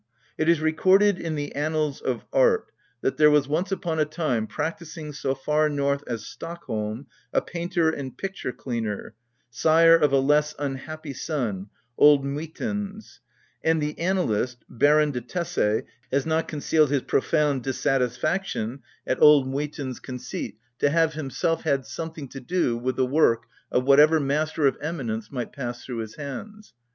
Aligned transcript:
It 0.35 0.49
is 0.49 0.61
recorded 0.61 1.19
in 1.19 1.35
the 1.35 1.53
annals 1.53 2.01
of 2.01 2.25
Art 2.33 2.65
^ 2.69 2.71
that 3.01 3.17
there 3.17 3.29
was 3.29 3.47
once 3.47 3.71
upon 3.71 3.99
a 3.99 4.03
time, 4.05 4.47
practising 4.47 5.13
so 5.13 5.35
far 5.35 5.69
north 5.69 6.03
as 6.07 6.25
Stockholm, 6.25 7.05
a 7.31 7.39
painter 7.39 7.87
and 7.91 8.17
picture 8.17 8.51
cleaner— 8.51 9.13
sire 9.51 9.95
of 9.95 10.11
a 10.11 10.17
less 10.19 10.55
unhappy 10.57 11.13
son— 11.13 11.67
Old 11.99 12.25
Muytens: 12.25 13.19
and 13.63 13.79
the 13.79 13.93
annaHst, 13.93 14.55
Baron 14.67 15.11
de 15.11 15.21
Tesse, 15.21 15.83
has 16.11 16.25
not 16.25 16.47
concealed 16.47 16.89
his 16.89 17.03
profound 17.03 17.61
dissatisfaction 17.61 18.81
at 19.05 19.21
Old 19.21 19.45
Muytens' 19.45 19.51
^ 19.55 19.57
Lcttres 19.57 19.65
h 19.67 19.75
tinjeune 19.75 19.75
Prince, 19.75 19.77
traduites 19.77 19.77
die 19.77 19.87
Stiidois. 19.99 20.03
conceit" 20.03 20.57
to 20.79 20.89
have 20.89 21.13
himself 21.13 21.61
had 21.61 21.85
something 21.85 22.27
to 22.27 22.39
do 22.39 22.75
with 22.75 22.95
the 22.95 23.05
work 23.05 23.43
of 23.71 23.83
whatever 23.83 24.19
master 24.19 24.65
of 24.65 24.79
eminence 24.81 25.31
might 25.31 25.53
pass 25.53 25.85
through 25.85 25.97
his 25.99 26.15
hands." 26.15 26.73